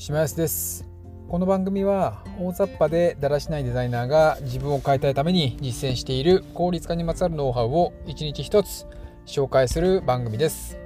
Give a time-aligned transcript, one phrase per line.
[0.00, 0.88] 島安です。
[1.28, 8.86] この番組は大雑把でだらしないデザイナーが自分を変えたいために実践している効率化にまつわるノウハウを一日一つ
[9.26, 10.78] 紹介する番組です。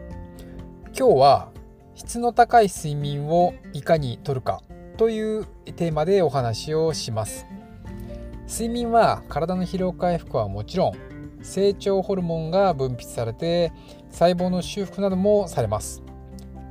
[0.99, 1.53] 今日は
[1.95, 4.63] 質の高い睡眠をいかにとるか
[4.97, 5.45] という
[5.77, 7.45] テーマでお話をします。
[8.49, 10.93] 睡眠は体の疲労回復はもちろん
[11.43, 13.73] 成長ホルモンが分泌されて
[14.11, 16.03] 細胞の修復などもされます。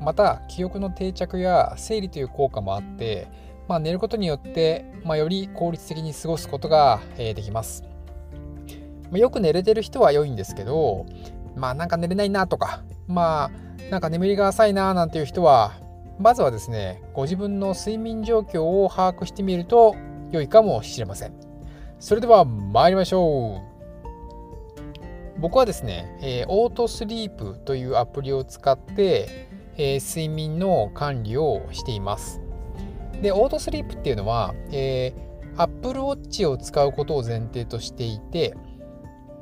[0.01, 3.27] また記憶の定着や整理という効果もあって、
[3.67, 7.83] まあ、寝ることによって、まあ、より効率的に過ごすことが、えできます、
[9.11, 11.05] まあ、よく寝れてる人は良いんですけど
[11.55, 15.73] まあなんか寝れないなとかまあなんか眠りが浅いななんていう人は
[16.17, 19.95] まずはですねご自分の睡眠状況を把握してみると
[20.31, 21.33] 良いかもしれません。
[21.99, 23.61] それでは参りましょ
[25.37, 25.39] う。
[25.39, 29.49] 僕はですね、えー、オートスリープというアプリを使って
[29.81, 32.39] えー、睡眠の管理をしています。
[33.19, 38.55] で、オートスリープっていうのは、えー、Apple Watch を使うことを前提としていて、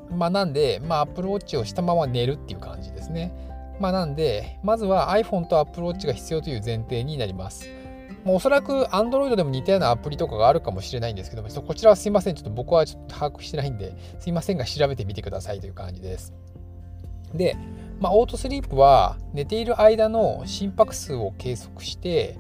[0.10, 3.34] まあ、なんで、まあ、Apple Watch をしたまま寝るっていう感じですね。
[3.82, 7.68] まあ、なんで、まずは iPhone と Apple Watch が必要という前提になります。
[8.24, 12.36] もうおそらく Android でも似たようなアプリとかがあるかもしれないんですけども、こちらはすいません。
[12.36, 16.34] ちょっと僕はちょっと把握してないんで、すいませんが調べてみてくださいという感じです。
[17.34, 17.56] で、
[18.00, 22.38] まあ、オートスリープは寝ている間の心拍数を計測して、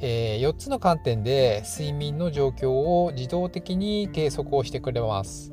[0.00, 5.52] えー、4つの観点で睡眠の状況を自動的に計測をしてくれます。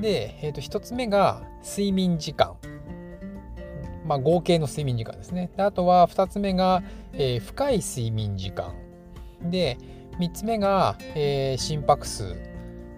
[0.00, 2.56] で、えー、と1つ目が睡眠時間。
[4.04, 5.52] まあ、合計の睡眠時間ですね。
[5.56, 8.74] であとは2つ目が、えー、深い睡眠時間。
[9.44, 9.78] で、
[10.18, 12.34] 3つ目が、えー、心拍数。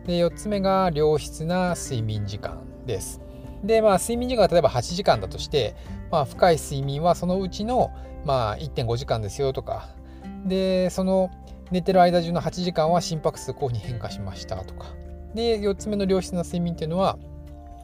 [0.07, 3.24] で、4つ目が良質な睡眠時間です。
[3.65, 5.75] で、まあ、睡眠時間が例えば8時間だとして、
[6.11, 7.91] まあ、深い睡眠はそのうちの、
[8.25, 9.89] まあ、1.5時間ですよとか、
[10.47, 11.31] で、その
[11.71, 14.87] 寝てる間中の8時間は心拍数こうに変化しましたとか。
[15.35, 17.19] で、4つ目の良質な睡眠っていうのは、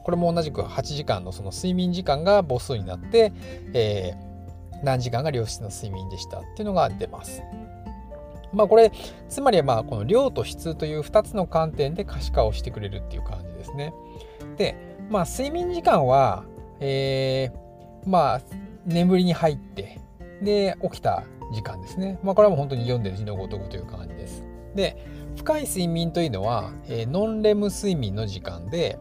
[0.03, 3.33] これも同じく8時間のその睡眠時間が母数になって、
[3.73, 7.43] えー、何時間が良質な睡眠でしたっていうのが出ます。
[8.53, 8.91] まあこれ、
[9.29, 13.93] つまりまあこの量と質という2つの観点で可視化をしてくれるっていう感じですね。
[14.57, 14.75] で、
[15.11, 16.45] まあ、睡眠時間は、
[16.79, 18.41] えー、まあ、
[18.85, 19.99] 眠りに入って、
[20.41, 22.17] で、起きた時間ですね。
[22.23, 24.45] まあ、これはもう本当に読んでる字のごとくという感じです。
[24.73, 25.05] で、
[25.35, 28.99] 深い睡眠というのは、えー、ノンレム睡眠の時間で、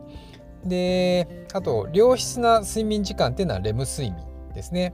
[0.65, 4.93] で、あと、良質な睡眠時間っていうのはレム睡眠ですね。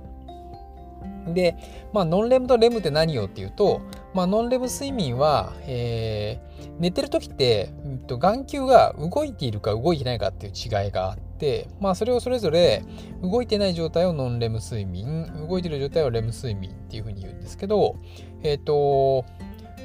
[1.28, 1.56] で、
[1.94, 3.80] まあ、ノンレムとレムって何よっていうと、
[4.16, 12.82] まあ、ノンレム睡眠は、えー、寝てる時って、うん、と眼球が動いているか動いてないかっていう違いがあって、まあ、それをそれぞれ
[13.20, 17.96] 動いてない状態をノンレム睡眠動いてる状態をレム睡眠っていうふうに言うんですけど、
[18.42, 19.26] えっ、ー、と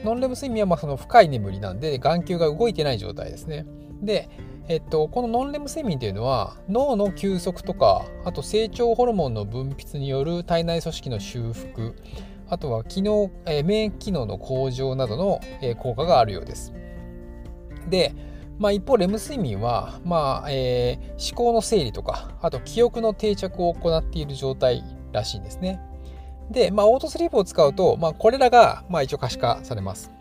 [0.05, 3.65] ノンレム睡眠はまあその深い眠りなんで眼球が動いてない状態ですね。
[4.01, 4.29] で、
[4.69, 11.95] えっと、このノンレム睡眠というのは脳の休息とかあと成長ホルモンの分泌による体内組織の修復
[12.51, 16.73] あとは機能、え、免疫機能の向上などの、え、効果があるようです。
[17.89, 18.13] で、
[18.59, 25.79] まあ、一方レム睡眠は、まあえー、思考の整理とかあと記憶の定着を行っている状態らしいんですね。
[26.51, 30.11] で、まあ、オートスリープを使うと、まあ、これらが、まあ、一応可視化されます。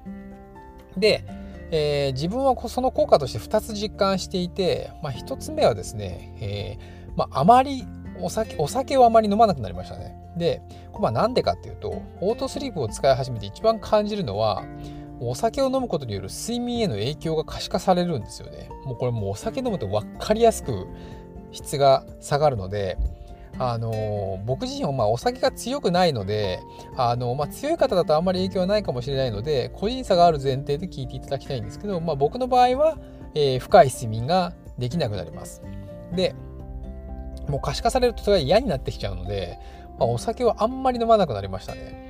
[0.97, 1.25] で、
[1.73, 7.85] えー、自分はその効果として2つ実感していて、まあ、1つ目はですね、えーまあ、あまり
[8.23, 10.17] お酒お酒をあまり飲まなくなりましたね。
[10.37, 14.65] で、これなんでかっていうと、オートスリープを使い始めて一番感じるのは、
[15.21, 18.71] お酒を飲むことによる睡眠への影響が可視化されるんですよね。
[18.85, 20.87] もうこれもうお酒飲むと分かりやすく
[21.53, 22.97] 質が下がるので、
[23.59, 26.61] あの僕自身はまあお酒が強くないので、
[26.97, 32.97] あのまあ、強い方だとあんまり影響はないかもしれないので個人差がある前提で聞いていただきたいんですけど、まあ、僕の場合は、
[33.35, 35.63] えー、深い睡眠ができなくなります。
[36.15, 36.35] で
[37.51, 39.59] もう可視化されるとそれが嫌になってきちゃうので、
[39.99, 42.09] まあ、お酒はあんまり飲まなくなりましたね。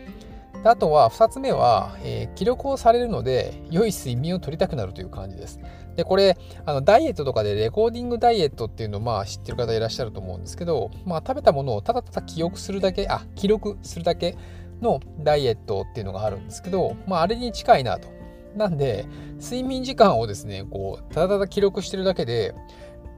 [0.63, 5.59] であとは2つ目は、えー、記録をされるので良い睡眠を取りたくなるという感じです。
[5.97, 14.37] でこれあのダイエットとかでレコーディングダイエットっていうのをまあ知ってる方いらっしゃると思うんですけど、まあ、食べたものをただただ記憶するだけあ記録するだけ
[14.83, 18.09] のダイエットっていうのがあるんですけど、まあ、あれに近いなと。
[18.57, 19.07] なんで
[19.41, 22.53] 睡眠時間をですねこうただただ記録してるだけで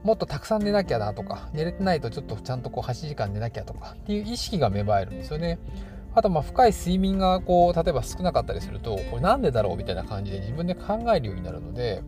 [0.03, 5.59] もっとたくさん寝なきゃなとか寝れてないとちょっとちゃんとこう8時間寝なきゃとかっていう意識が芽生えるんですよね。
[6.15, 12.03] あとまあ深い睡眠がこう例えば少なかったりするとこれなんでだろうみたいな感じで自分で考えるようになるので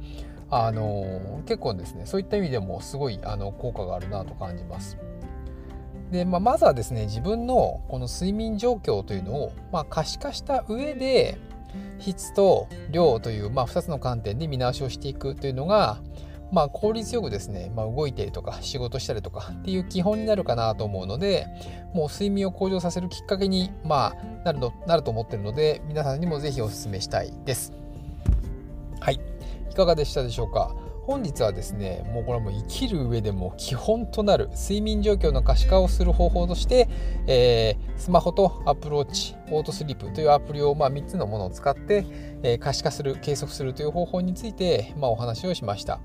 [0.51, 4.97] あの結構ですねそういった意味でもすごいあの効果があるなと感じます。
[6.11, 11.39] でまあ、まずはですね自分のこの睡眠状況というのを、まあ、可視化した上で、
[11.99, 15.97] 質と量という、まあ、2つの観点で見直しをしていくというのが、
[16.51, 21.47] まあ、効率よくですね、まあ、動いてるとか仕事したりとかっていう基本になるかなと思うので
[21.93, 27.73] もう睡眠を向上させるきっかけに、まあ、なるのなると思ってるので皆さんにもぜひお勧めしたいです。
[28.99, 29.19] はい
[29.69, 30.75] いかがでしたでしょうか？
[31.05, 36.89] 本日はですねもうこれはもう生きる上でも基本となる睡眠状況の可視化をする方法として、
[37.27, 42.07] えー、スマホと Apple Watch、AutoSleep というアプリを、まあ、3つのものを使って、
[42.41, 45.99] えー、可視化する計測するという方法について、まあ、お話をしました。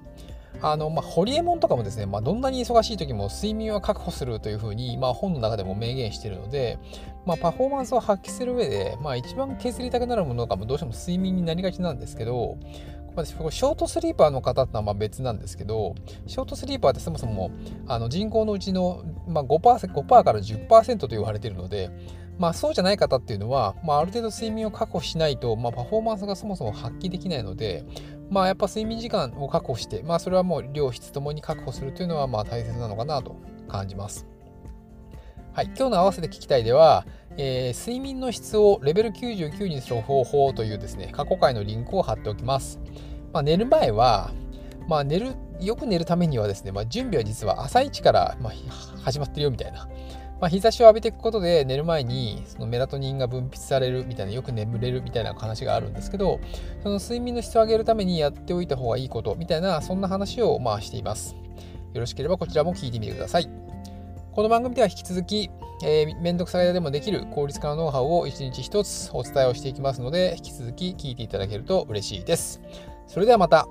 [0.62, 6.78] あのまあ、ホリエモンとかもですね、まあ、どんなに忙しい時も睡眠は確保するというふうに、まあ、本の中でも明言しているので、
[7.24, 12.58] まあ、パフォーマンスを発揮する上で、まあ、一番削りたくなるものがどうしても睡眠になりがちなんですけど、
[13.16, 15.94] まあ、ショートスリーパーの方ってのはまあ別なんですけど、
[16.26, 17.50] ショートスリーパーってそもそも
[17.86, 21.90] あの人口のうちのまあ 5%, 5から10%と言われているので、
[22.40, 27.84] まあ、そうじゃない方っていうのは、まあ、ある程度睡眠を確保しないと、まあ、パフォーマンスがそもそも発揮できないので、
[28.30, 33.36] まあ、やっぱ睡眠時間を確保して、まあ、それはもう量質ともに確保するというのはまあ大切なのかなと
[33.68, 34.26] 感じます。
[35.52, 37.04] はい、今日の合わせて聞きたいでは、
[37.36, 42.80] えー、睡眠の質をレベル99にする方法というですね、過去回のリンクを貼っておきます。
[43.34, 44.30] まあ、寝る前は、
[44.88, 48.50] まあ、寝る、よく寝るためにはですね、まあ、準備は実は朝一から、ま
[49.02, 49.90] 始まってるよみたいな。
[50.40, 56.40] まあ、日差しを浴びていくことで寝る前にそのメラトニンが分泌されるみたいなよく眠れるみたいな話があるんですけど
[56.82, 61.36] その睡眠の質を上げるためにやっておいた方がいいことみたいなそんな話をまあしています。
[61.92, 63.50] よろしければこちらも聞いてみてください。
[64.32, 65.50] この番組では引き続き、
[65.82, 72.60] えー、めんどくさい間でもできる効率化のノウハウを一日一つお伝えをしていきますので引き続き聞いていただけると嬉しいです。
[73.06, 73.66] それではまた。